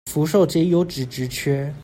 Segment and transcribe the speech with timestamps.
[0.09, 1.73] 福壽街優質職缺